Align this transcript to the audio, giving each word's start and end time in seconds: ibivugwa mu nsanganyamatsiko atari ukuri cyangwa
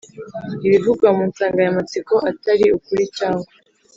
ibivugwa 0.65 1.07
mu 1.15 1.23
nsanganyamatsiko 1.29 2.13
atari 2.29 2.65
ukuri 2.77 3.03
cyangwa 3.17 3.49